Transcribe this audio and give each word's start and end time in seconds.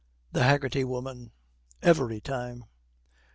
THE 0.31 0.41
HAGGERTY 0.41 0.83
WOMAN. 0.83 1.29
'Every 1.83 2.19
time.' 2.21 2.65